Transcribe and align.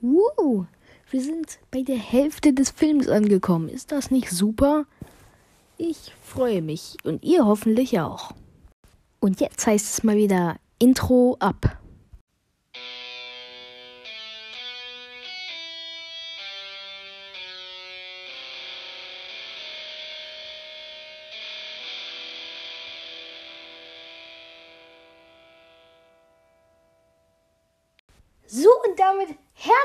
Wow, 0.00 0.66
wir 1.10 1.20
sind 1.20 1.58
bei 1.72 1.82
der 1.82 1.96
Hälfte 1.96 2.52
des 2.52 2.70
Films 2.70 3.08
angekommen. 3.08 3.68
Ist 3.68 3.90
das 3.90 4.12
nicht 4.12 4.30
super? 4.30 4.86
Ich 5.76 6.12
freue 6.22 6.62
mich 6.62 6.96
und 7.02 7.24
ihr 7.24 7.44
hoffentlich 7.44 7.98
auch. 7.98 8.32
Und 9.18 9.40
jetzt 9.40 9.66
heißt 9.66 9.92
es 9.92 10.04
mal 10.04 10.16
wieder 10.16 10.56
Intro 10.78 11.36
ab. 11.40 11.80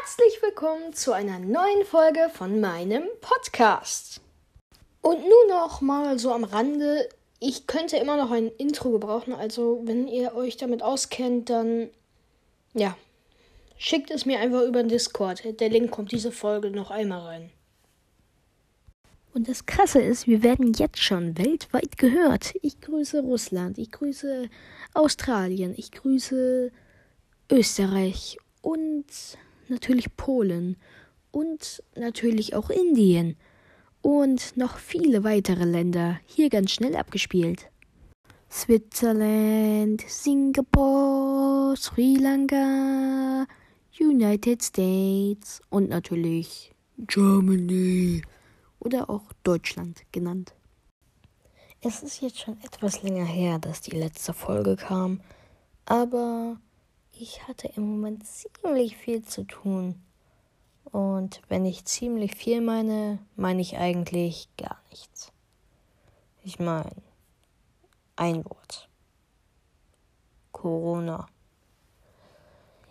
Herzlich 0.04 0.42
willkommen 0.42 0.92
zu 0.92 1.14
einer 1.14 1.40
neuen 1.40 1.86
Folge 1.86 2.30
von 2.34 2.60
meinem 2.60 3.04
Podcast. 3.22 4.20
Und 5.00 5.20
nun 5.22 5.48
noch 5.48 5.80
mal 5.80 6.20
so 6.20 6.34
am 6.34 6.44
Rande, 6.44 7.08
ich 7.40 7.68
könnte 7.68 7.96
immer 7.96 8.18
noch 8.18 8.30
ein 8.30 8.50
Intro 8.58 8.92
gebrauchen, 8.92 9.32
also 9.32 9.82
wenn 9.86 10.10
ihr 10.10 10.36
euch 10.36 10.58
damit 10.58 10.84
auskennt, 10.84 11.50
dann 11.50 11.88
ja, 12.74 12.98
schickt 13.78 14.12
es 14.12 14.26
mir 14.26 14.40
einfach 14.40 14.64
über 14.64 14.84
den 14.84 14.90
Discord. 14.90 15.42
Der 15.62 15.70
Link 15.70 15.92
kommt 15.92 16.12
diese 16.12 16.34
Folge 16.34 16.70
noch 16.70 16.92
einmal 16.92 17.22
rein. 17.22 17.50
Und 19.34 19.48
das 19.48 19.66
Krasse 19.66 20.02
ist, 20.02 20.28
wir 20.28 20.44
werden 20.44 20.74
jetzt 20.74 21.02
schon 21.02 21.38
weltweit 21.38 21.98
gehört. 21.98 22.56
Ich 22.62 22.82
grüße 22.82 23.22
Russland, 23.22 23.78
ich 23.78 23.90
grüße 23.94 24.50
Australien, 24.96 25.74
ich 25.78 25.94
grüße 25.94 26.74
Österreich 27.50 28.38
und 28.62 29.06
natürlich 29.74 30.16
Polen 30.16 30.78
und 31.32 31.84
natürlich 31.96 32.56
auch 32.56 32.70
Indien 32.70 33.36
und 34.02 34.56
noch 34.58 34.78
viele 34.78 35.24
weitere 35.24 35.66
Länder 35.66 36.20
hier 36.26 36.50
ganz 36.50 36.72
schnell 36.72 36.96
abgespielt. 36.96 37.70
Switzerland, 38.52 40.04
Singapur, 40.08 41.76
Sri 41.76 42.18
Lanka, 42.18 43.48
United 44.00 44.62
States 44.62 45.62
und 45.70 45.90
natürlich 45.90 46.72
Germany 46.98 48.22
oder 48.80 49.10
auch 49.10 49.34
Deutschland 49.44 50.04
genannt. 50.12 50.54
Es 51.82 52.04
ist 52.04 52.22
jetzt 52.22 52.40
schon 52.40 52.62
etwas 52.62 53.02
länger 53.02 53.26
her, 53.26 53.58
dass 53.60 53.82
die 53.82 53.98
letzte 53.98 54.34
Folge 54.34 54.76
kam, 54.76 55.20
aber 55.86 56.58
ich 57.16 57.48
hatte 57.48 57.68
im 57.68 57.84
Moment 57.84 58.26
ziemlich 58.26 58.98
viel 58.98 59.24
zu 59.24 59.44
tun. 59.44 60.02
Und 60.86 61.42
wenn 61.48 61.66
ich 61.66 61.86
ziemlich 61.86 62.36
viel 62.36 62.62
meine, 62.62 63.20
meine 63.36 63.62
ich 63.62 63.78
eigentlich 63.78 64.48
gar 64.58 64.82
nichts. 64.90 65.32
Ich 66.44 66.60
meine, 66.60 66.92
ein 68.16 68.44
Wort. 68.46 68.90
Corona. 70.52 71.28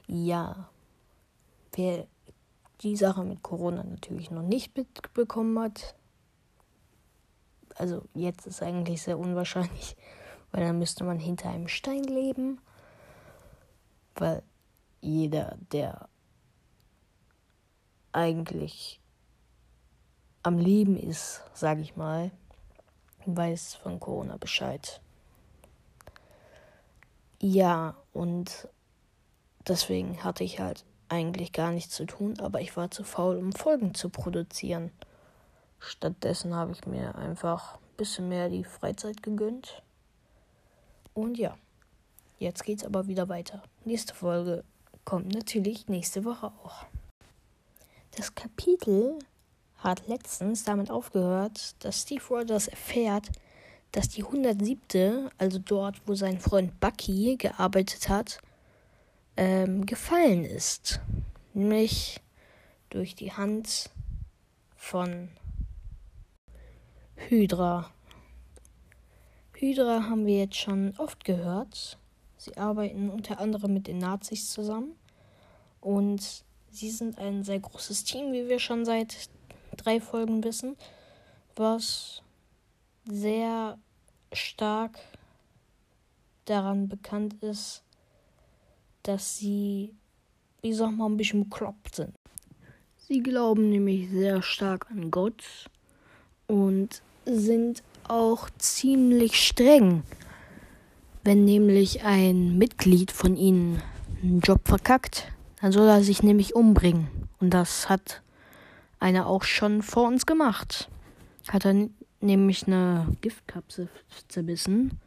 Ja, 0.06 0.68
wer 1.74 2.06
die 2.80 2.96
Sache 2.96 3.24
mit 3.24 3.42
Corona 3.42 3.84
natürlich 3.84 4.30
noch 4.30 4.42
nicht 4.42 4.76
mitbekommen 4.76 5.58
hat, 5.58 5.94
also 7.76 8.02
jetzt 8.14 8.46
ist 8.46 8.62
eigentlich 8.62 9.02
sehr 9.02 9.18
unwahrscheinlich, 9.18 9.96
weil 10.52 10.64
dann 10.64 10.78
müsste 10.78 11.04
man 11.04 11.18
hinter 11.18 11.50
einem 11.50 11.68
Stein 11.68 12.04
leben 12.04 12.58
weil 14.16 14.42
jeder, 15.00 15.56
der 15.72 16.08
eigentlich 18.12 19.00
am 20.42 20.58
Leben 20.58 20.96
ist, 20.96 21.42
sage 21.54 21.80
ich 21.80 21.96
mal, 21.96 22.30
weiß 23.26 23.74
von 23.76 24.00
Corona 24.00 24.36
Bescheid. 24.36 25.00
Ja, 27.40 27.96
und 28.12 28.68
deswegen 29.66 30.22
hatte 30.22 30.44
ich 30.44 30.60
halt 30.60 30.84
eigentlich 31.08 31.52
gar 31.52 31.72
nichts 31.72 31.94
zu 31.94 32.06
tun, 32.06 32.38
aber 32.40 32.60
ich 32.60 32.76
war 32.76 32.90
zu 32.90 33.04
faul, 33.04 33.36
um 33.36 33.52
Folgen 33.52 33.94
zu 33.94 34.08
produzieren. 34.08 34.90
Stattdessen 35.78 36.54
habe 36.54 36.72
ich 36.72 36.86
mir 36.86 37.16
einfach 37.16 37.74
ein 37.74 37.96
bisschen 37.96 38.28
mehr 38.28 38.48
die 38.48 38.64
Freizeit 38.64 39.22
gegönnt. 39.22 39.82
Und 41.14 41.36
ja. 41.38 41.56
Jetzt 42.42 42.64
geht's 42.64 42.84
aber 42.84 43.06
wieder 43.06 43.28
weiter. 43.28 43.62
Nächste 43.84 44.16
Folge 44.16 44.64
kommt 45.04 45.32
natürlich 45.32 45.86
nächste 45.86 46.24
Woche 46.24 46.46
auch. 46.46 46.86
Das 48.16 48.34
Kapitel 48.34 49.20
hat 49.76 50.08
letztens 50.08 50.64
damit 50.64 50.90
aufgehört, 50.90 51.76
dass 51.84 52.02
Steve 52.02 52.24
Rogers 52.28 52.66
erfährt, 52.66 53.28
dass 53.92 54.08
die 54.08 54.24
107., 54.24 55.30
also 55.38 55.60
dort, 55.60 56.02
wo 56.04 56.16
sein 56.16 56.40
Freund 56.40 56.80
Bucky 56.80 57.36
gearbeitet 57.36 58.08
hat, 58.08 58.38
ähm, 59.36 59.86
gefallen 59.86 60.44
ist. 60.44 61.00
Nämlich 61.54 62.18
durch 62.90 63.14
die 63.14 63.32
Hand 63.32 63.88
von 64.74 65.28
Hydra. 67.14 67.92
Hydra 69.54 70.08
haben 70.08 70.26
wir 70.26 70.38
jetzt 70.38 70.56
schon 70.56 70.92
oft 70.98 71.24
gehört. 71.24 71.98
Sie 72.42 72.56
arbeiten 72.56 73.08
unter 73.08 73.38
anderem 73.38 73.72
mit 73.72 73.86
den 73.86 73.98
Nazis 73.98 74.50
zusammen 74.50 74.96
und 75.80 76.42
sie 76.72 76.90
sind 76.90 77.16
ein 77.18 77.44
sehr 77.44 77.60
großes 77.60 78.02
Team, 78.02 78.32
wie 78.32 78.48
wir 78.48 78.58
schon 78.58 78.84
seit 78.84 79.28
drei 79.76 80.00
Folgen 80.00 80.42
wissen, 80.42 80.76
was 81.54 82.20
sehr 83.04 83.78
stark 84.32 84.98
daran 86.46 86.88
bekannt 86.88 87.40
ist, 87.44 87.84
dass 89.04 89.38
sie, 89.38 89.94
ich 90.62 90.76
sag 90.76 90.90
mal, 90.90 91.06
ein 91.06 91.16
bisschen 91.16 91.48
bekloppt 91.48 91.94
sind. 91.94 92.16
Sie 93.06 93.22
glauben 93.22 93.70
nämlich 93.70 94.10
sehr 94.10 94.42
stark 94.42 94.90
an 94.90 95.12
Gott 95.12 95.44
und 96.48 97.02
sind 97.24 97.84
auch 98.08 98.50
ziemlich 98.58 99.40
streng. 99.40 100.02
Wenn 101.24 101.44
nämlich 101.44 102.04
ein 102.04 102.58
Mitglied 102.58 103.12
von 103.12 103.36
ihnen 103.36 103.80
einen 104.22 104.40
Job 104.40 104.66
verkackt, 104.66 105.32
dann 105.60 105.70
soll 105.70 105.88
er 105.88 106.02
sich 106.02 106.22
nämlich 106.24 106.56
umbringen. 106.56 107.08
Und 107.38 107.50
das 107.50 107.88
hat 107.88 108.22
einer 108.98 109.26
auch 109.26 109.44
schon 109.44 109.82
vor 109.82 110.08
uns 110.08 110.26
gemacht. 110.26 110.88
Hat 111.48 111.64
er 111.64 111.88
nämlich 112.20 112.66
eine 112.66 113.06
Giftkapsel 113.20 113.88
zerbissen. 114.28 114.98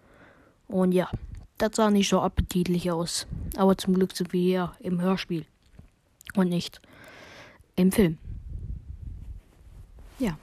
Und 0.67 0.93
ja, 0.93 1.09
das 1.57 1.75
sah 1.75 1.91
nicht 1.91 2.09
so 2.09 2.21
appetitlich 2.21 2.91
aus. 2.91 3.27
Aber 3.57 3.77
zum 3.77 3.93
Glück 3.93 4.15
sind 4.15 4.31
wir 4.31 4.41
hier 4.41 4.71
im 4.79 5.01
Hörspiel. 5.01 5.45
Und 6.35 6.49
nicht 6.49 6.81
im 7.75 7.91
Film. 7.91 8.17
Ja. 10.19 10.37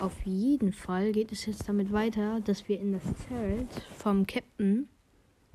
Auf 0.00 0.14
jeden 0.24 0.72
Fall 0.72 1.10
geht 1.10 1.32
es 1.32 1.46
jetzt 1.46 1.68
damit 1.68 1.92
weiter, 1.92 2.40
dass 2.40 2.68
wir 2.68 2.78
in 2.78 2.92
das 2.92 3.02
Zelt 3.26 3.68
vom 3.96 4.26
Captain, 4.28 4.88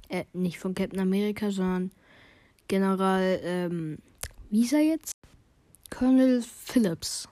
äh, 0.09 0.26
nicht 0.34 0.59
von 0.59 0.76
Captain 0.76 1.00
America, 1.00 1.50
sondern 1.50 1.92
General, 2.68 3.40
ähm, 3.42 4.00
wie 4.50 4.64
ist 4.64 4.74
er 4.74 4.81
jetzt? 4.81 5.14
Colonel 5.90 6.42
Phillips. 6.42 7.30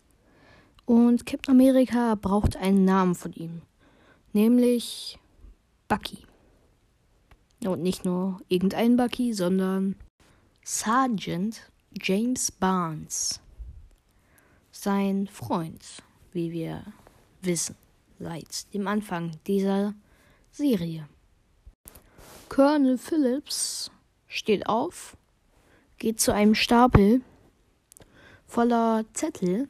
Und 0.86 1.26
Captain 1.26 1.54
America 1.54 2.16
braucht 2.16 2.56
einen 2.56 2.86
Namen 2.86 3.16
von 3.16 3.34
ihm. 3.34 3.62
Nämlich 4.32 5.20
Bucky. 5.90 6.20
Und 7.66 7.82
nicht 7.82 8.06
nur 8.06 8.40
irgendein 8.48 8.96
Bucky, 8.96 9.34
sondern 9.34 9.98
Sergeant 10.64 11.70
James 12.02 12.52
Barnes. 12.52 13.42
Sein 14.72 15.28
Freund, 15.28 16.02
wie 16.34 16.52
wir 16.52 16.84
wissen 17.42 17.76
seit 18.20 18.74
dem 18.74 18.88
Anfang 18.88 19.32
dieser 19.48 19.94
Serie. 20.52 21.08
Colonel 22.50 22.98
Phillips 22.98 23.92
steht 24.28 24.68
auf, 24.68 25.18
geht 25.98 26.20
zu 26.20 26.34
einem 26.34 26.56
Stapel 26.56 27.22
voller 28.48 29.06
Zettel 29.14 29.70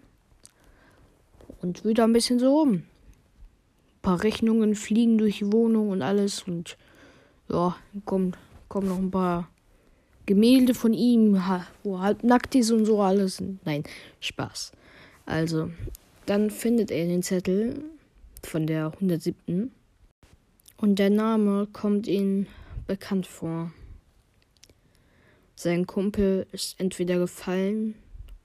und 1.61 1.85
wieder 1.85 2.03
ein 2.05 2.13
bisschen 2.13 2.39
so 2.39 2.59
rum. 2.59 2.73
Ein 2.73 2.83
paar 4.01 4.23
Rechnungen 4.23 4.75
fliegen 4.75 5.17
durch 5.17 5.39
die 5.39 5.51
Wohnung 5.51 5.89
und 5.89 6.01
alles 6.01 6.43
und 6.43 6.77
ja, 7.49 7.75
kommt, 8.05 8.37
kommen 8.67 8.89
noch 8.89 8.97
ein 8.97 9.11
paar 9.11 9.47
Gemälde 10.25 10.73
von 10.73 10.93
ihm, 10.93 11.41
wo 11.83 11.95
er 11.95 12.01
halb 12.01 12.23
nackt 12.23 12.55
ist 12.55 12.71
und 12.71 12.85
so 12.85 13.01
alles. 13.01 13.41
Nein, 13.65 13.83
Spaß. 14.19 14.71
Also, 15.25 15.69
dann 16.31 16.49
findet 16.49 16.91
er 16.91 17.07
den 17.07 17.23
Zettel 17.23 17.83
von 18.41 18.65
der 18.65 18.93
107. 18.93 19.69
Und 20.77 20.95
der 20.97 21.09
Name 21.09 21.67
kommt 21.73 22.07
ihm 22.07 22.47
bekannt 22.87 23.27
vor. 23.27 23.73
Sein 25.55 25.85
Kumpel 25.85 26.47
ist 26.53 26.79
entweder 26.79 27.17
gefallen 27.17 27.95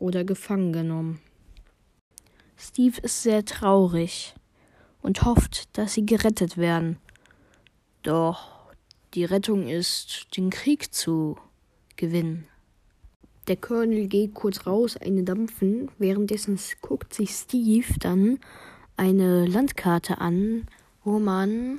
oder 0.01 0.25
gefangen 0.25 0.73
genommen. 0.73 1.21
Steve 2.57 3.01
ist 3.03 3.23
sehr 3.23 3.45
traurig 3.45 4.35
und 5.01 5.23
hofft, 5.23 5.79
dass 5.79 5.95
sie 5.95 6.05
gerettet 6.05 6.57
werden. 6.57 6.99
Doch 8.03 8.69
die 9.15 9.25
Rettung 9.25 9.69
ist, 9.69 10.37
den 10.37 10.51
Krieg 10.51 10.93
zu 10.93 11.39
gewinnen. 11.95 12.49
Der 13.49 13.57
Colonel 13.57 14.09
geht 14.09 14.35
kurz 14.35 14.67
raus, 14.67 14.97
eine 14.97 15.23
dampfen. 15.23 15.89
Währenddessen 15.99 16.59
guckt 16.81 17.15
sich 17.15 17.31
Steve 17.31 17.87
dann 18.01 18.41
eine 18.97 19.47
Landkarte 19.47 20.21
an, 20.21 20.67
wo 21.05 21.21
man 21.21 21.79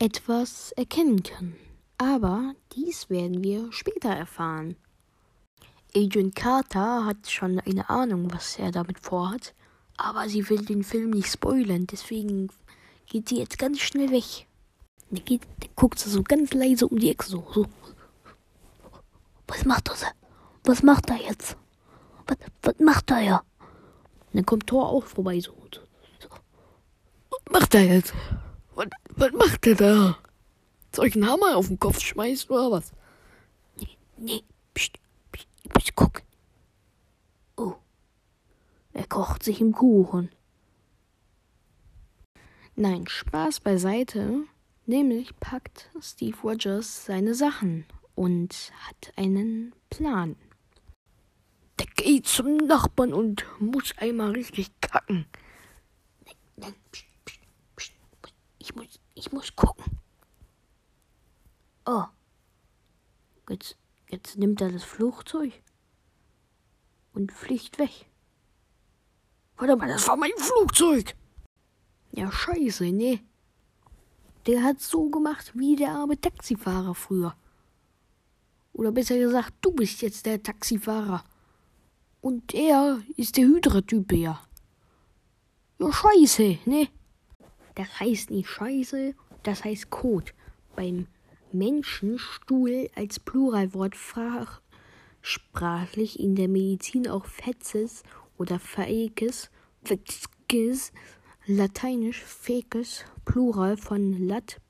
etwas 0.00 0.72
erkennen 0.72 1.22
kann. 1.22 1.54
Aber 1.98 2.54
dies 2.74 3.10
werden 3.10 3.44
wir 3.44 3.70
später 3.70 4.08
erfahren. 4.08 4.74
Agent 5.94 6.34
Carter 6.34 7.04
hat 7.04 7.30
schon 7.30 7.60
eine 7.60 7.88
Ahnung, 7.88 8.32
was 8.32 8.58
er 8.58 8.72
damit 8.72 8.98
vorhat, 8.98 9.54
aber 9.96 10.28
sie 10.28 10.48
will 10.48 10.64
den 10.64 10.82
Film 10.82 11.10
nicht 11.10 11.30
spoilern, 11.30 11.86
deswegen 11.86 12.48
geht 13.06 13.28
sie 13.28 13.38
jetzt 13.38 13.58
ganz 13.58 13.80
schnell 13.80 14.10
weg. 14.10 14.46
Der, 15.10 15.20
geht, 15.20 15.42
der 15.60 15.68
guckt 15.74 15.98
so 15.98 16.22
ganz 16.22 16.54
leise 16.54 16.86
um 16.86 16.98
die 16.98 17.10
Ecke, 17.10 17.26
so, 17.26 17.44
so. 17.52 17.66
Was 19.48 19.64
macht 19.64 19.88
er? 19.88 20.19
Was 20.64 20.82
macht 20.82 21.10
er 21.10 21.16
jetzt? 21.16 21.56
Was, 22.26 22.36
was 22.62 22.78
macht 22.78 23.10
er 23.10 23.20
ja? 23.20 23.42
Dann 24.32 24.46
kommt 24.46 24.66
Thor 24.66 24.88
auch 24.88 25.04
vorbei, 25.04 25.40
so. 25.40 25.52
so. 25.72 26.28
Was 27.30 27.52
macht 27.52 27.74
er 27.74 27.84
jetzt? 27.84 28.14
Was, 28.74 28.86
was 29.16 29.32
macht 29.32 29.66
er 29.66 29.74
da? 29.74 30.18
Soll 30.94 31.06
ich 31.06 31.14
einen 31.14 31.28
Hammer 31.28 31.56
auf 31.56 31.68
den 31.68 31.78
Kopf 31.78 32.00
schmeißen 32.00 32.50
oder 32.50 32.70
was? 32.72 32.92
Nee, 33.76 33.96
nee, 34.16 34.42
pst, 34.74 34.98
pst, 35.32 35.46
ich 35.62 35.74
muss 35.74 35.94
gucken. 35.94 36.22
Oh, 37.56 37.74
er 38.92 39.06
kocht 39.06 39.42
sich 39.42 39.60
im 39.60 39.72
Kuchen. 39.72 40.30
Nein, 42.76 43.06
Spaß 43.06 43.60
beiseite. 43.60 44.44
Nämlich 44.86 45.38
packt 45.38 45.90
Steve 46.00 46.36
Rogers 46.42 47.04
seine 47.04 47.34
Sachen 47.34 47.84
und 48.14 48.72
hat 48.88 49.12
einen 49.16 49.74
Plan. 49.88 50.36
Der 51.80 51.86
geht 51.86 52.26
zum 52.26 52.58
Nachbarn 52.58 53.14
und 53.14 53.46
muss 53.58 53.96
einmal 53.96 54.32
richtig 54.32 54.70
kacken. 54.82 55.24
Nein, 56.26 56.34
nein, 56.56 56.74
pst, 56.92 57.06
pst, 57.24 57.40
pst, 57.74 57.92
ich 58.58 58.74
muss, 58.74 59.00
ich 59.14 59.32
muss 59.32 59.56
gucken. 59.56 59.98
Oh, 61.86 62.04
jetzt, 63.48 63.78
jetzt 64.10 64.36
nimmt 64.36 64.60
er 64.60 64.70
das 64.70 64.84
Flugzeug 64.84 65.54
und 67.14 67.32
fliegt 67.32 67.78
weg. 67.78 68.10
Warte 69.56 69.74
mal, 69.76 69.88
das 69.88 70.06
war 70.06 70.16
mein 70.16 70.36
Flugzeug. 70.36 71.16
Ja, 72.12 72.30
scheiße, 72.30 72.92
nee. 72.92 73.24
Der 74.46 74.64
hat 74.64 74.82
so 74.82 75.08
gemacht 75.08 75.52
wie 75.54 75.76
der 75.76 75.92
arme 75.92 76.20
Taxifahrer 76.20 76.94
früher. 76.94 77.34
Oder 78.74 78.92
besser 78.92 79.16
gesagt, 79.16 79.54
du 79.62 79.72
bist 79.72 80.02
jetzt 80.02 80.26
der 80.26 80.42
Taxifahrer. 80.42 81.24
Und 82.20 82.54
er 82.54 83.00
ist 83.16 83.36
der 83.36 83.44
Hydra-Typ 83.46 84.12
ja. 84.12 84.40
Ja, 85.78 85.92
scheiße, 85.92 86.58
ne? 86.66 86.88
Das 87.74 88.00
heißt 88.00 88.30
nicht 88.30 88.48
scheiße, 88.48 89.14
das 89.42 89.64
heißt 89.64 89.88
Kot. 89.90 90.34
Beim 90.76 91.06
Menschenstuhl 91.52 92.90
als 92.94 93.18
Pluralwort 93.18 93.94
sprachlich 95.22 96.20
in 96.20 96.34
der 96.34 96.48
Medizin 96.48 97.08
auch 97.08 97.24
Fetzes 97.24 98.02
oder 98.36 98.58
Faekes, 98.58 99.50
Fetzkes, 99.82 100.92
lateinisch 101.46 102.22
Fekes, 102.22 103.04
Plural 103.24 103.76
von 103.76 104.12
lat. 104.26 104.60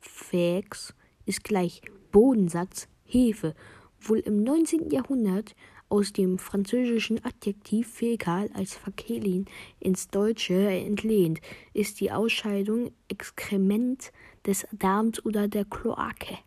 Fex 0.00 0.94
ist 1.26 1.44
gleich 1.44 1.82
Bodensatz, 2.12 2.88
Hefe, 3.04 3.54
wohl 4.00 4.18
im 4.20 4.42
19. 4.42 4.90
Jahrhundert 4.90 5.54
aus 5.90 6.14
dem 6.14 6.38
französischen 6.38 7.22
Adjektiv 7.24 7.92
fäkal 7.92 8.48
als 8.54 8.74
Fakelin 8.74 9.46
ins 9.80 10.08
Deutsche 10.08 10.54
entlehnt, 10.54 11.40
ist 11.74 12.00
die 12.00 12.12
Ausscheidung 12.12 12.92
Exkrement 13.08 14.10
des 14.46 14.66
Darms 14.72 15.22
oder 15.24 15.48
der 15.48 15.66
Kloake. 15.66 16.38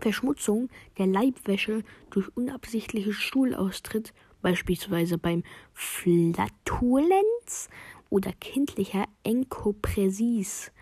Verschmutzung 0.00 0.68
der 0.98 1.06
Leibwäsche 1.06 1.84
durch 2.10 2.28
unabsichtlichen 2.36 3.12
Stuhlaustritt, 3.12 4.12
beispielsweise 4.42 5.18
beim 5.18 5.44
Flatulenz 5.72 7.68
oder 8.10 8.32
kindlicher 8.32 9.04
Enkopresis, 9.22 10.72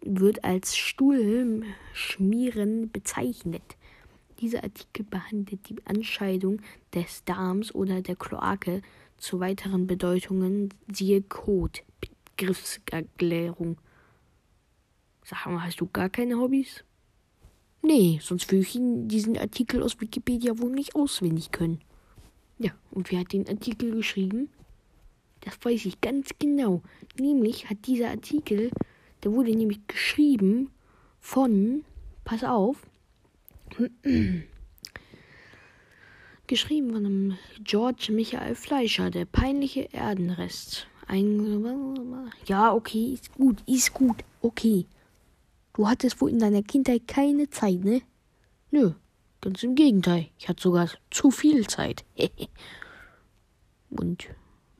wird 0.00 0.44
als 0.44 0.76
Stuhlschmieren 0.76 2.90
bezeichnet. 2.90 3.76
Dieser 4.40 4.64
Artikel 4.64 5.04
behandelt 5.04 5.68
die 5.68 5.76
Anscheidung 5.84 6.60
des 6.94 7.24
Darms 7.24 7.74
oder 7.74 8.00
der 8.00 8.16
Kloake. 8.16 8.80
Zu 9.18 9.38
weiteren 9.38 9.86
Bedeutungen 9.86 10.72
siehe 10.90 11.20
Code. 11.20 11.80
Begriffserklärung. 12.36 13.76
Sag 15.24 15.46
mal, 15.46 15.62
hast 15.62 15.80
du 15.80 15.86
gar 15.86 16.08
keine 16.08 16.38
Hobbys? 16.38 16.84
Nee, 17.82 18.18
sonst 18.22 18.50
würde 18.50 18.62
ich 18.62 18.78
diesen 19.08 19.36
Artikel 19.36 19.82
aus 19.82 20.00
Wikipedia 20.00 20.58
wohl 20.58 20.70
nicht 20.70 20.94
auswendig 20.94 21.50
können. 21.50 21.80
Ja, 22.58 22.72
und 22.90 23.10
wer 23.10 23.20
hat 23.20 23.32
den 23.32 23.46
Artikel 23.46 23.94
geschrieben? 23.94 24.48
Das 25.40 25.58
weiß 25.62 25.84
ich 25.84 26.00
ganz 26.00 26.30
genau. 26.38 26.82
Nämlich 27.18 27.68
hat 27.68 27.86
dieser 27.86 28.08
Artikel, 28.08 28.70
der 29.22 29.32
wurde 29.32 29.54
nämlich 29.54 29.86
geschrieben 29.86 30.70
von, 31.20 31.84
pass 32.24 32.44
auf, 32.44 32.86
Geschrieben 36.46 36.92
von 36.92 37.06
einem 37.06 37.38
George 37.62 38.08
Michael 38.12 38.54
Fleischer, 38.54 39.10
der 39.10 39.24
peinliche 39.24 39.92
Erdenrest. 39.92 40.86
Ein 41.06 42.30
ja, 42.46 42.72
okay, 42.72 43.12
ist 43.14 43.32
gut, 43.34 43.62
ist 43.66 43.92
gut, 43.94 44.24
okay. 44.42 44.86
Du 45.74 45.88
hattest 45.88 46.20
wohl 46.20 46.30
in 46.30 46.38
deiner 46.38 46.62
Kindheit 46.62 47.08
keine 47.08 47.50
Zeit, 47.50 47.84
ne? 47.84 48.02
Nö, 48.70 48.92
ganz 49.40 49.62
im 49.62 49.74
Gegenteil. 49.74 50.28
Ich 50.38 50.48
hatte 50.48 50.62
sogar 50.62 50.88
zu 51.10 51.30
viel 51.30 51.66
Zeit. 51.66 52.04
Und 53.90 54.28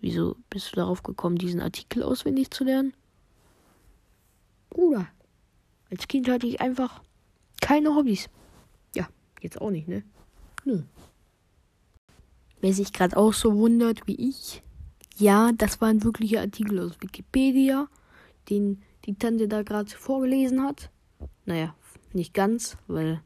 wieso 0.01 0.37
bist 0.51 0.73
du 0.73 0.77
darauf 0.77 1.03
gekommen, 1.03 1.37
diesen 1.37 1.61
Artikel 1.61 2.03
auswendig 2.03 2.51
zu 2.51 2.65
lernen? 2.65 2.93
Bruder, 4.71 5.09
als 5.91 6.07
Kind 6.07 6.29
hatte 6.29 6.47
ich 6.47 6.61
einfach 6.61 7.03
keine 7.61 7.95
Hobbys. 7.95 8.29
Jetzt 9.41 9.61
auch 9.61 9.71
nicht, 9.71 9.89
ne? 9.89 10.03
Nö. 10.65 10.83
Wer 12.61 12.75
sich 12.75 12.93
gerade 12.93 13.17
auch 13.17 13.33
so 13.33 13.57
wundert 13.57 14.07
wie 14.07 14.29
ich, 14.29 14.63
ja, 15.17 15.53
das 15.53 15.81
war 15.81 15.89
ein 15.89 16.05
wirklicher 16.05 16.41
Artikel 16.41 16.79
aus 16.81 17.01
Wikipedia, 17.01 17.89
den 18.49 18.83
die 19.07 19.15
Tante 19.15 19.49
da 19.49 19.63
gerade 19.63 19.91
vorgelesen 19.91 20.63
hat. 20.63 20.91
Naja, 21.47 21.75
nicht 22.13 22.35
ganz, 22.35 22.77
weil 22.87 23.23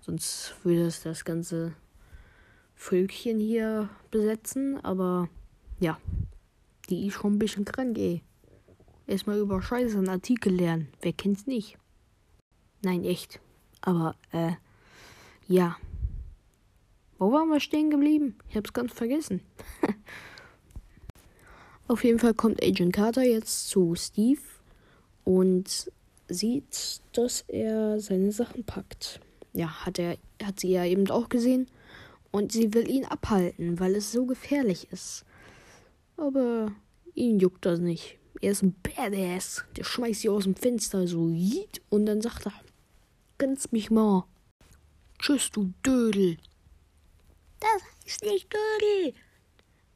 sonst 0.00 0.54
würde 0.64 0.86
es 0.86 1.02
das 1.02 1.24
ganze 1.24 1.74
Völkchen 2.74 3.38
hier 3.40 3.88
besetzen, 4.10 4.82
aber 4.84 5.28
ja, 5.80 5.98
die 6.88 7.06
ist 7.06 7.14
schon 7.14 7.34
ein 7.34 7.38
bisschen 7.38 7.64
krank, 7.64 7.98
ey. 7.98 8.22
Erstmal 9.06 9.38
über 9.38 9.62
Scheiße 9.62 9.98
einen 9.98 10.08
Artikel 10.08 10.52
lernen. 10.52 10.88
Wer 11.00 11.12
kennt's 11.12 11.46
nicht? 11.46 11.78
Nein, 12.82 13.04
echt. 13.04 13.40
Aber, 13.80 14.14
äh, 14.32 14.52
ja. 15.48 15.76
Wo 17.18 17.32
waren 17.32 17.48
wir 17.48 17.58
stehen 17.58 17.90
geblieben? 17.90 18.36
Ich 18.48 18.56
hab's 18.56 18.72
ganz 18.72 18.92
vergessen. 18.92 19.40
Auf 21.88 22.04
jeden 22.04 22.18
Fall 22.18 22.34
kommt 22.34 22.62
Agent 22.62 22.94
Carter 22.94 23.22
jetzt 23.22 23.68
zu 23.68 23.94
Steve 23.96 24.40
und 25.24 25.90
sieht, 26.28 27.00
dass 27.12 27.40
er 27.48 27.98
seine 27.98 28.30
Sachen 28.30 28.64
packt. 28.64 29.20
Ja, 29.54 29.84
hat 29.86 29.98
er, 29.98 30.18
hat 30.42 30.60
sie 30.60 30.70
ja 30.70 30.84
eben 30.84 31.10
auch 31.10 31.28
gesehen. 31.28 31.66
Und 32.30 32.52
sie 32.52 32.74
will 32.74 32.88
ihn 32.88 33.06
abhalten, 33.06 33.80
weil 33.80 33.94
es 33.94 34.12
so 34.12 34.26
gefährlich 34.26 34.88
ist. 34.92 35.24
Aber 36.18 36.70
ihn 37.14 37.38
juckt 37.40 37.64
das 37.64 37.80
nicht. 37.80 38.18
Er 38.42 38.52
ist 38.52 38.62
ein 38.62 38.76
Badass. 38.82 39.64
Der 39.76 39.84
schmeißt 39.84 40.20
sie 40.20 40.28
aus 40.28 40.44
dem 40.44 40.54
Fenster 40.54 41.06
so 41.06 41.32
und 41.88 42.06
dann 42.06 42.20
sagt 42.20 42.46
er, 42.46 42.52
ganz 43.38 43.72
mich 43.72 43.90
mal. 43.90 44.24
Tschüss, 45.18 45.50
du 45.50 45.72
Dödel. 45.84 46.38
Das 47.60 47.82
heißt 48.04 48.22
nicht 48.24 48.52
Dödel. 48.52 49.14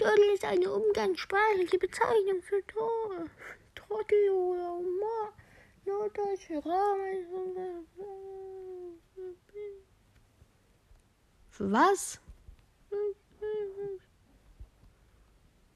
Dödel 0.01 0.35
ist 0.35 0.45
eine 0.45 0.71
umgangssprachliche 0.73 1.79
Bezeichnung 1.79 2.43
für 2.43 2.67
Tore. 2.67 3.31
Trottel 3.75 4.31
oder 4.31 4.77
Humor. 4.77 5.33
Norddeutsche 5.85 6.59
Raum. 6.59 6.93
Was? 11.59 12.21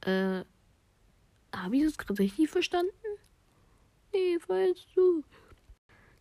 Äh, 0.02 0.44
habe 1.52 1.76
ich 1.76 1.82
das 1.82 1.98
gerade 1.98 2.20
richtig 2.20 2.48
verstanden? 2.48 2.92
Nee, 4.12 4.38
weißt 4.46 4.86
du. 4.94 5.24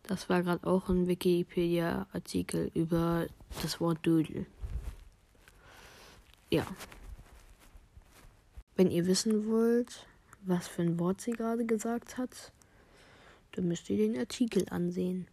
Das 0.06 0.28
war 0.28 0.42
gerade 0.42 0.64
auch 0.66 0.88
ein 0.88 1.08
Wikipedia-Artikel 1.08 2.70
über 2.74 3.26
das 3.62 3.80
Wort 3.80 4.06
Dödel. 4.06 4.46
Ja. 6.48 6.64
Wenn 8.76 8.90
ihr 8.90 9.06
wissen 9.06 9.48
wollt, 9.50 10.06
was 10.42 10.68
für 10.68 10.82
ein 10.82 11.00
Wort 11.00 11.20
sie 11.20 11.32
gerade 11.32 11.66
gesagt 11.66 12.18
hat, 12.18 12.52
dann 13.52 13.66
müsst 13.66 13.90
ihr 13.90 13.96
den 13.96 14.16
Artikel 14.16 14.68
ansehen. 14.68 15.26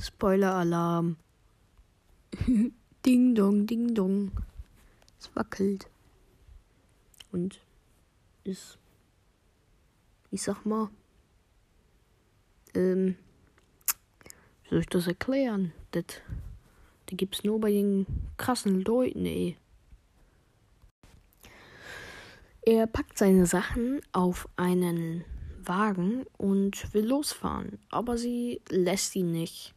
Spoiler-Alarm. 0.00 1.16
ding 3.04 3.34
dong, 3.34 3.66
ding 3.66 3.94
dong. 3.94 4.32
Es 5.20 5.34
wackelt. 5.34 5.90
Und 7.32 7.60
ist, 8.44 8.78
ich 10.30 10.42
sag 10.42 10.64
mal, 10.64 10.88
ähm, 12.74 13.16
wie 14.64 14.70
soll 14.70 14.80
ich 14.80 14.86
das 14.86 15.06
erklären? 15.06 15.72
Das, 15.92 16.04
das 17.06 17.16
gibt's 17.16 17.44
nur 17.44 17.60
bei 17.60 17.70
den 17.70 18.06
krassen 18.36 18.82
Leuten, 18.82 19.24
ey. 19.26 19.56
Er 22.62 22.86
packt 22.86 23.16
seine 23.16 23.46
Sachen 23.46 24.00
auf 24.12 24.46
einen 24.56 25.24
Wagen 25.62 26.26
und 26.36 26.92
will 26.92 27.06
losfahren, 27.06 27.78
aber 27.90 28.18
sie 28.18 28.60
lässt 28.68 29.16
ihn 29.16 29.32
nicht. 29.32 29.74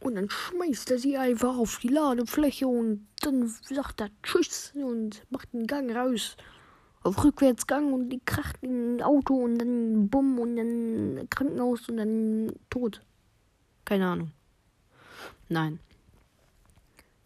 Und 0.00 0.14
dann 0.14 0.30
schmeißt 0.30 0.92
er 0.92 0.98
sie 0.98 1.16
einfach 1.16 1.56
auf 1.56 1.80
die 1.80 1.88
Ladefläche 1.88 2.68
und 2.68 3.08
dann 3.20 3.48
sagt 3.48 4.00
er 4.00 4.10
Tschüss 4.22 4.72
und 4.74 5.24
macht 5.30 5.48
einen 5.52 5.66
Gang 5.66 5.90
raus. 5.90 6.36
Auf 7.08 7.24
Rückwärtsgang 7.24 7.92
und 7.92 8.10
die 8.10 8.20
kracht 8.24 8.56
in 8.60 8.96
ein 8.96 9.02
Auto 9.02 9.34
und 9.34 9.58
dann 9.58 10.08
Bumm 10.08 10.38
und 10.38 10.56
dann 10.56 11.26
Krankenhaus 11.30 11.88
und 11.88 11.96
dann 11.96 12.52
tot. 12.68 13.02
Keine 13.84 14.08
Ahnung. 14.08 14.32
Nein. 15.48 15.80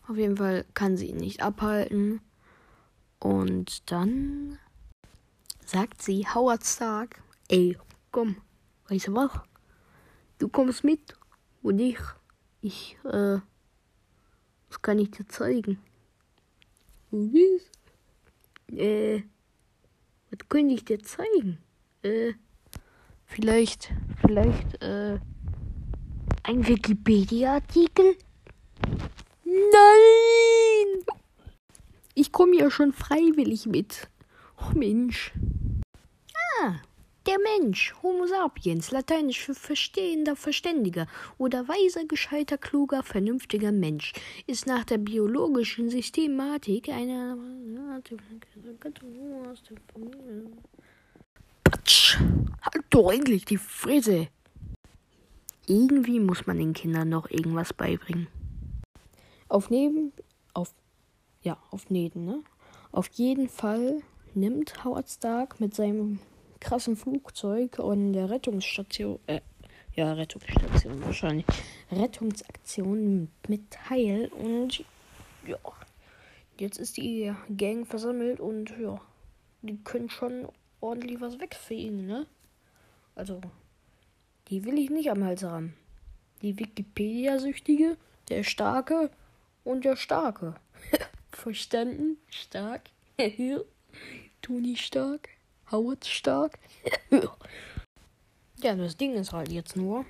Auf 0.06 0.16
jeden 0.16 0.36
Fall 0.36 0.64
kann 0.74 0.96
sie 0.96 1.06
ihn 1.10 1.16
nicht 1.16 1.42
abhalten. 1.42 2.20
Und 3.18 3.90
dann 3.90 4.58
sagt 5.64 6.02
sie 6.02 6.26
Howard 6.32 6.64
Stark, 6.64 7.22
ey, 7.48 7.76
komm, 8.10 8.36
weißt 8.88 9.08
du 9.08 9.14
was? 9.14 9.32
Du 10.38 10.48
kommst 10.48 10.84
mit 10.84 11.16
und 11.62 11.78
ich 11.78 11.98
ich, 12.62 12.96
äh, 13.04 13.40
das 14.68 14.80
kann 14.80 14.98
ich 15.00 15.10
dir 15.10 15.26
zeigen. 15.26 15.78
Was? 17.10 17.62
Äh, 18.74 19.24
was 20.32 20.48
könnte 20.48 20.74
ich 20.74 20.84
dir 20.84 20.98
zeigen? 21.00 21.58
Äh, 22.02 22.32
vielleicht, 23.26 23.92
vielleicht, 24.20 24.82
äh, 24.82 25.18
ein 26.42 26.66
Wikipedia-Artikel? 26.66 28.16
Nein! 29.44 31.04
Ich 32.14 32.32
komme 32.32 32.56
ja 32.56 32.70
schon 32.70 32.92
freiwillig 32.92 33.66
mit. 33.66 34.08
Oh 34.58 34.76
Mensch. 34.76 35.32
Ah, 36.60 36.76
der 37.26 37.36
Mensch, 37.38 37.94
Homo 38.02 38.26
sapiens, 38.26 38.90
lateinisch 38.90 39.40
für 39.40 39.54
verstehender, 39.54 40.36
verständiger 40.36 41.06
oder 41.38 41.68
weiser, 41.68 42.04
gescheiter, 42.04 42.58
kluger, 42.58 43.02
vernünftiger 43.02 43.72
Mensch, 43.72 44.12
ist 44.46 44.66
nach 44.66 44.84
der 44.84 44.98
biologischen 44.98 45.88
Systematik 45.88 46.88
eine. 46.88 47.36
Patsch! 51.64 52.18
Halt 52.62 52.84
doch 52.90 53.12
endlich 53.12 53.44
die 53.44 53.58
Fresse! 53.58 54.28
Irgendwie 55.66 56.18
muss 56.18 56.46
man 56.46 56.58
den 56.58 56.72
Kindern 56.72 57.08
noch 57.08 57.30
irgendwas 57.30 57.72
beibringen. 57.72 58.26
Auf 59.48 59.70
neben. 59.70 60.12
Auf. 60.54 60.74
Ja, 61.42 61.56
auf 61.70 61.88
Neden, 61.90 62.24
ne? 62.24 62.42
Auf 62.90 63.08
jeden 63.14 63.48
Fall 63.48 64.02
nimmt 64.34 64.84
Howard 64.84 65.08
Stark 65.08 65.60
mit 65.60 65.74
seinem 65.74 66.18
krassen 66.62 66.96
Flugzeug 66.96 67.80
und 67.80 68.12
der 68.12 68.30
Rettungsstation, 68.30 69.18
äh, 69.26 69.40
ja, 69.94 70.12
Rettungsstation 70.12 71.04
wahrscheinlich, 71.04 71.44
Rettungsaktion 71.90 73.28
mit 73.48 73.70
Teil 73.70 74.28
und 74.28 74.84
ja, 75.44 75.58
jetzt 76.58 76.78
ist 76.78 76.96
die 76.96 77.32
Gang 77.56 77.84
versammelt 77.86 78.38
und 78.38 78.72
ja, 78.78 79.00
die 79.62 79.76
können 79.82 80.08
schon 80.08 80.48
ordentlich 80.80 81.20
was 81.20 81.40
wegfegen, 81.40 82.06
ne? 82.06 82.26
Also, 83.16 83.40
die 84.48 84.64
will 84.64 84.78
ich 84.78 84.88
nicht 84.88 85.10
am 85.10 85.24
Hals 85.24 85.42
haben. 85.42 85.74
Die 86.42 86.58
Wikipedia-Süchtige, 86.58 87.96
der 88.28 88.44
Starke 88.44 89.10
und 89.64 89.84
der 89.84 89.96
Starke. 89.96 90.54
Verstanden? 91.32 92.18
Stark. 92.30 92.82
Toni 94.42 94.76
Stark. 94.76 95.28
Howard 95.72 96.04
stark. 96.04 96.58
ja, 98.62 98.76
das 98.76 98.96
Ding 98.96 99.14
ist 99.14 99.32
halt 99.32 99.50
jetzt 99.50 99.74
nur. 99.76 100.04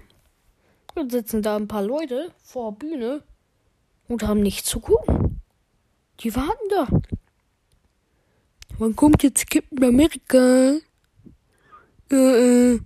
Jetzt 0.96 1.12
sitzen 1.12 1.40
da 1.42 1.56
ein 1.56 1.68
paar 1.68 1.82
Leute 1.82 2.32
vor 2.42 2.72
Bühne 2.72 3.22
und 4.08 4.24
haben 4.24 4.40
nichts 4.40 4.68
zu 4.68 4.80
gucken. 4.80 5.40
Die 6.20 6.34
warten 6.36 6.68
da. 6.68 6.86
Wann 8.78 8.96
kommt 8.96 9.22
jetzt 9.22 9.48
Captain 9.48 9.84
America? 9.84 10.76
Äh, 12.10 12.14
äh, 12.74 12.80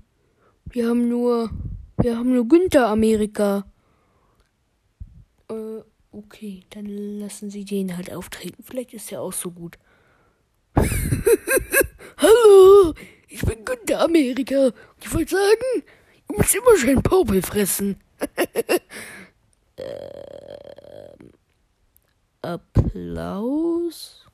wir 0.67 0.89
haben 0.89 1.09
nur, 1.09 1.51
wir 1.97 2.17
haben 2.17 2.35
nur 2.35 2.47
Günther 2.47 2.89
Amerika. 2.89 3.65
Äh, 5.49 5.81
okay, 6.13 6.65
dann 6.71 6.87
lassen 6.87 7.51
Sie 7.51 7.65
den 7.65 7.97
halt 7.97 8.13
auftreten. 8.13 8.63
Vielleicht 8.63 8.95
ist 8.95 9.11
er 9.11 9.23
auch 9.23 9.33
so 9.33 9.51
gut. 9.51 9.79
Hallo, 12.19 12.95
ich 13.29 13.43
bin 13.43 13.63
Günther 13.63 14.01
Amerika. 14.01 14.73
Ich 15.03 15.13
wollte 15.13 15.37
sagen, 15.37 15.83
du 16.29 16.35
musst 16.35 16.55
immer 16.55 16.75
schön 16.79 17.03
Popel 17.03 17.43
fressen. 17.43 18.01
ähm, 19.77 21.33
Applaus. 22.41 24.25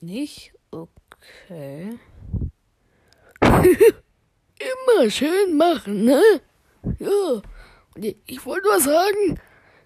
Nicht? 0.00 0.52
Okay. 0.72 1.96
immer 3.40 5.10
schön 5.10 5.56
machen, 5.56 6.06
ne? 6.06 6.20
Ja. 6.98 7.40
Ich 8.26 8.44
wollte 8.44 8.66
nur 8.66 8.80
sagen, 8.80 9.40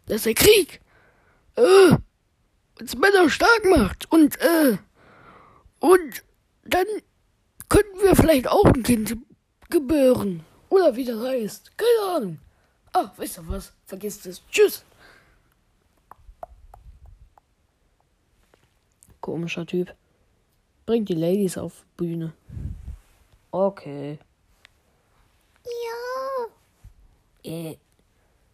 dass 0.06 0.22
der 0.22 0.32
Krieg 0.32 0.80
äh, 1.56 1.98
uns 2.80 2.96
Männer 2.96 3.28
stark 3.28 3.64
macht 3.64 4.10
und, 4.12 4.40
äh, 4.40 4.78
und 5.80 6.24
dann 6.64 6.86
könnten 7.68 8.00
wir 8.02 8.16
vielleicht 8.16 8.48
auch 8.48 8.64
ein 8.64 8.82
Kind 8.82 9.16
gebären. 9.70 10.44
Oder 10.70 10.96
wie 10.96 11.04
das 11.04 11.20
heißt. 11.20 11.72
Keine 11.76 12.16
Ahnung. 12.16 12.38
Ach, 12.92 13.16
weißt 13.18 13.38
du 13.38 13.48
was? 13.48 13.72
Vergiss 13.86 14.24
es. 14.26 14.42
Tschüss. 14.50 14.84
Komischer 19.20 19.66
Typ. 19.66 19.94
Bringt 20.86 21.08
die 21.08 21.14
Ladies 21.14 21.58
auf 21.58 21.84
Bühne. 21.96 22.32
Okay. 23.50 24.18
Ja. 25.64 27.50
Äh, 27.50 27.76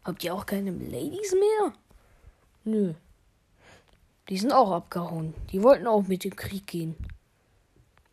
habt 0.04 0.25
ihr 0.25 0.35
auch 0.35 0.47
keine 0.47 0.71
Ladies 0.71 1.33
mehr? 1.33 1.73
Nö. 2.64 2.95
Die 4.28 4.38
sind 4.38 4.52
auch 4.52 4.71
abgehauen. 4.71 5.35
Die 5.50 5.62
wollten 5.62 5.87
auch 5.87 6.07
mit 6.07 6.25
dem 6.25 6.35
Krieg 6.35 6.66
gehen. 6.66 6.97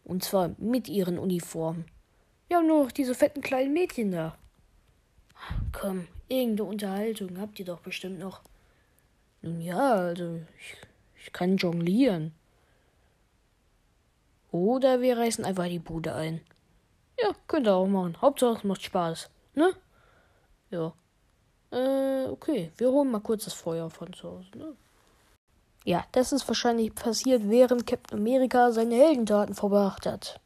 Und 0.04 0.24
zwar 0.24 0.52
mit 0.58 0.90
ihren 0.90 1.18
Uniformen. 1.18 1.86
Wir 2.48 2.58
haben 2.58 2.68
nur 2.68 2.84
noch 2.84 2.92
diese 2.92 3.16
fetten 3.16 3.42
kleinen 3.42 3.72
Mädchen 3.72 4.12
da. 4.12 4.38
Komm, 5.72 6.08
irgendeine 6.28 6.70
Unterhaltung 6.70 7.40
habt 7.40 7.60
ihr 7.60 7.66
doch 7.66 7.80
bestimmt 7.80 8.20
noch. 8.20 8.42
Nun 9.42 9.62
ja, 9.62 9.94
also 9.94 10.42
ich, 10.60 10.76
ich 11.24 11.34
kann 11.34 11.58
jonglieren. 11.58 12.34
Oder 14.52 15.02
wir 15.02 15.18
reißen 15.18 15.46
einfach 15.46 15.68
die 15.68 15.80
Bude 15.80 16.14
ein. 16.14 16.42
Ja, 17.18 17.34
könnt 17.48 17.68
ihr 17.68 17.74
auch 17.74 17.88
machen. 17.88 18.20
Hauptsache 18.22 18.58
es 18.58 18.64
macht 18.66 18.84
Spaß. 18.84 19.30
Ne? 19.56 19.74
Ja. 20.72 20.94
Äh, 21.72 22.28
okay. 22.28 22.72
Wir 22.78 22.92
holen 22.92 23.12
mal 23.12 23.22
kurz 23.22 23.46
das 23.46 23.54
Feuer 23.54 23.90
von 23.90 24.12
zu 24.12 24.30
Hause, 24.30 24.58
ne? 24.58 24.76
Ja, 25.84 26.06
das 26.12 26.32
ist 26.32 26.48
wahrscheinlich 26.48 26.94
passiert, 26.94 27.50
während 27.50 27.88
Captain 27.88 28.20
America 28.20 28.72
seine 28.72 28.96
Heldentaten 28.96 29.56
verbracht 29.56 30.06
hat. 30.06 30.40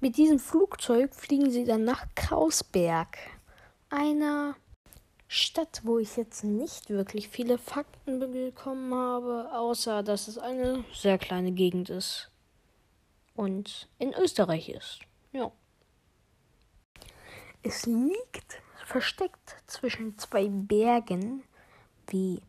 Mit 0.00 0.16
diesem 0.16 0.38
Flugzeug 0.38 1.14
fliegen 1.14 1.50
sie 1.50 1.64
dann 1.64 1.84
nach 1.84 2.06
Krausberg, 2.14 3.16
einer 3.88 4.56
Stadt, 5.28 5.80
wo 5.84 5.98
ich 5.98 6.16
jetzt 6.16 6.44
nicht 6.44 6.90
wirklich 6.90 7.28
viele 7.28 7.58
Fakten 7.58 8.18
bekommen 8.20 8.94
habe, 8.94 9.50
außer 9.52 10.02
dass 10.02 10.28
es 10.28 10.38
eine 10.38 10.84
sehr 10.92 11.18
kleine 11.18 11.52
Gegend 11.52 11.90
ist 11.90 12.30
und 13.34 13.88
in 13.98 14.12
Österreich 14.14 14.68
ist. 14.68 15.00
Ja. 15.32 15.50
Es 17.62 17.86
liegt 17.86 18.60
versteckt 18.84 19.56
zwischen 19.66 20.16
zwei 20.18 20.48
Bergen, 20.48 21.42
wie 22.08 22.40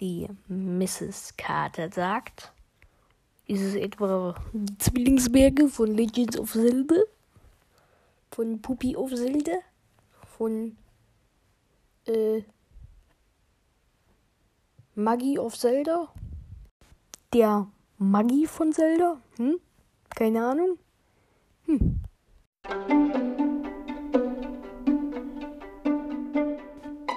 die 0.00 0.28
Mrs. 0.48 1.34
Carter 1.36 1.90
sagt. 1.90 2.52
Ist 3.46 3.62
es 3.62 3.74
etwa 3.74 4.34
die 4.52 4.78
Zwillingsberge 4.78 5.68
von 5.68 5.94
Legends 5.94 6.38
of 6.38 6.52
Zelda? 6.52 6.96
Von 8.32 8.60
Puppy 8.60 8.96
of 8.96 9.14
Zelda? 9.14 9.58
Von 10.36 10.76
äh, 12.06 12.42
Maggie 14.96 15.38
of 15.38 15.56
Zelda? 15.56 16.08
Der 17.32 17.68
Maggie 17.98 18.46
von 18.46 18.72
Zelda? 18.72 19.20
Hm? 19.36 19.60
Keine 20.10 20.44
Ahnung. 20.44 20.78
Hm. 21.66 22.00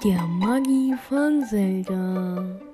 Der 0.04 0.22
Maggie 0.28 0.96
von 1.08 1.44
Zelda. 1.44 2.69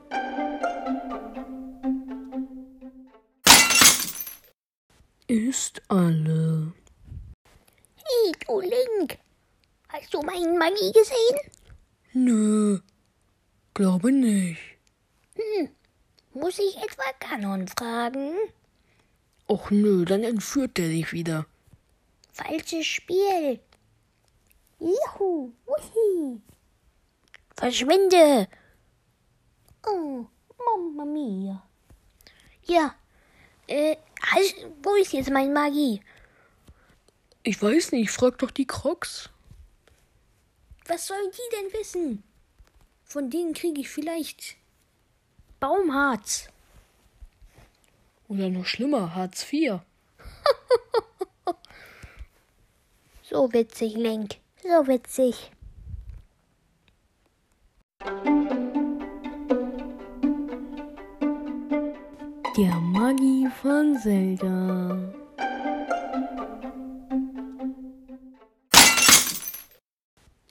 Ist 5.35 5.81
alle. 5.89 6.71
Hey, 7.97 8.31
du 8.47 8.61
Link. 8.61 9.19
Hast 9.89 10.13
du 10.13 10.21
meinen 10.21 10.57
Magie 10.57 10.93
gesehen? 10.93 11.39
Nö, 12.13 12.79
glaube 13.73 14.13
nicht. 14.13 14.61
Hm. 15.35 15.69
Muss 16.33 16.57
ich 16.57 16.77
etwa 16.77 17.03
Kanon 17.19 17.67
fragen? 17.67 18.33
Och 19.45 19.71
nö, 19.71 20.05
dann 20.05 20.23
entführt 20.23 20.79
er 20.79 20.87
dich 20.87 21.11
wieder. 21.11 21.45
Falsches 22.31 22.85
Spiel. 22.85 23.59
Juhu, 24.79 25.51
wuhi. 25.65 26.41
Verschwinde. 27.57 28.47
Oh, 29.85 30.27
Mamma 30.65 31.03
mia. 31.03 31.61
Ja, 32.63 32.95
äh, 33.67 33.97
halt, 34.21 34.71
wo 34.83 34.95
ist 34.95 35.13
jetzt 35.13 35.29
meine 35.29 35.53
Magie? 35.53 36.01
Ich 37.43 37.61
weiß 37.61 37.91
nicht, 37.91 38.11
frag 38.11 38.37
doch 38.39 38.51
die 38.51 38.67
Crocs. 38.67 39.29
Was 40.87 41.07
sollen 41.07 41.31
die 41.31 41.55
denn 41.55 41.79
wissen? 41.79 42.23
Von 43.03 43.29
denen 43.29 43.53
kriege 43.53 43.81
ich 43.81 43.89
vielleicht 43.89 44.55
Baumharz. 45.59 46.49
Oder 48.27 48.49
noch 48.49 48.65
schlimmer, 48.65 49.15
Hartz 49.15 49.51
IV. 49.51 49.79
So 53.27 53.51
witzig, 53.51 53.95
Link. 53.95 54.35
So 54.61 54.87
witzig. 54.87 55.51
Der 62.57 62.75
Maggie 62.75 63.49
von 63.61 63.97
Zelda. 63.97 64.97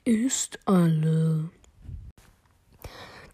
Ist 0.03 0.59
alle. 0.65 1.49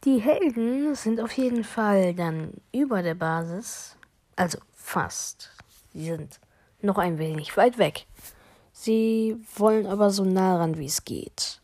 Die 0.05 0.21
Helden 0.21 0.95
sind 0.95 1.19
auf 1.19 1.33
jeden 1.33 1.65
Fall 1.65 2.13
dann 2.13 2.53
über 2.71 3.03
der 3.03 3.15
Basis. 3.15 3.97
Also 4.37 4.59
fast. 4.71 5.51
Sie 5.91 6.05
sind 6.05 6.39
noch 6.81 6.97
ein 6.97 7.17
wenig 7.17 7.57
weit 7.57 7.77
weg. 7.77 8.05
Sie 8.71 9.35
wollen 9.57 9.85
aber 9.85 10.11
so 10.11 10.23
nah 10.23 10.55
ran, 10.55 10.77
wie 10.77 10.85
es 10.85 11.03
geht. 11.03 11.60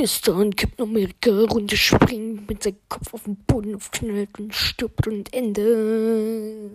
Bis 0.00 0.22
dahin 0.22 0.56
Captain 0.56 0.88
America 0.88 1.30
runterspringt, 1.30 2.48
mit 2.48 2.62
seinem 2.62 2.78
Kopf 2.88 3.12
auf 3.12 3.24
den 3.24 3.36
Boden 3.36 3.74
aufknallt 3.74 4.30
und 4.38 4.54
stirbt 4.54 5.06
und 5.06 5.30
Ende. 5.34 6.70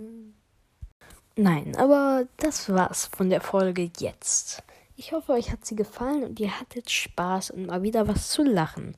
Nein, 1.35 1.75
aber 1.75 2.27
das 2.37 2.69
war's 2.69 3.07
von 3.07 3.31
der 3.31 3.41
Folge 3.41 3.89
jetzt. 3.97 4.61
Ich 4.95 5.11
hoffe, 5.11 5.31
euch 5.31 5.51
hat 5.51 5.65
sie 5.65 5.75
gefallen 5.75 6.23
und 6.23 6.39
ihr 6.39 6.59
hattet 6.59 6.91
Spaß 6.91 7.49
und 7.49 7.65
mal 7.65 7.81
wieder 7.81 8.07
was 8.07 8.29
zu 8.29 8.43
lachen. 8.43 8.95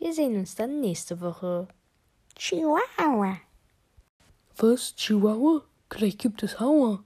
Wir 0.00 0.12
sehen 0.12 0.36
uns 0.36 0.56
dann 0.56 0.80
nächste 0.80 1.20
Woche. 1.20 1.68
Chihuahua. 2.34 3.38
Was? 4.56 4.96
Chihuahua? 4.96 5.62
Gleich 5.88 6.18
gibt 6.18 6.42
es 6.42 6.58
Hauer. 6.58 7.04